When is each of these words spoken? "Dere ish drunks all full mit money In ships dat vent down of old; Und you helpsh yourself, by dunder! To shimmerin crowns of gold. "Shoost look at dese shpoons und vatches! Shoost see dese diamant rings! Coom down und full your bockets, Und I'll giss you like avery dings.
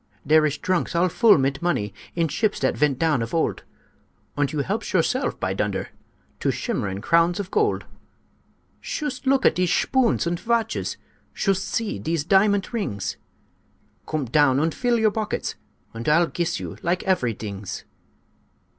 "Dere 0.25 0.47
ish 0.47 0.57
drunks 0.57 0.95
all 0.95 1.07
full 1.09 1.37
mit 1.37 1.61
money 1.61 1.93
In 2.15 2.27
ships 2.27 2.59
dat 2.61 2.75
vent 2.75 2.97
down 2.97 3.21
of 3.21 3.35
old; 3.35 3.63
Und 4.35 4.51
you 4.51 4.63
helpsh 4.63 4.93
yourself, 4.95 5.39
by 5.39 5.53
dunder! 5.53 5.89
To 6.39 6.49
shimmerin 6.49 7.01
crowns 7.03 7.39
of 7.39 7.51
gold. 7.51 7.85
"Shoost 8.79 9.27
look 9.27 9.45
at 9.45 9.53
dese 9.53 9.69
shpoons 9.69 10.25
und 10.25 10.39
vatches! 10.39 10.97
Shoost 11.33 11.65
see 11.67 11.99
dese 11.99 12.23
diamant 12.23 12.73
rings! 12.73 13.17
Coom 14.07 14.25
down 14.25 14.59
und 14.59 14.73
full 14.73 14.97
your 14.97 15.11
bockets, 15.11 15.53
Und 15.93 16.09
I'll 16.09 16.25
giss 16.25 16.59
you 16.59 16.77
like 16.81 17.07
avery 17.07 17.35
dings. 17.35 17.83